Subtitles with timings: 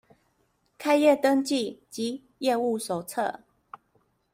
[0.79, 3.43] 開業登記及業務手冊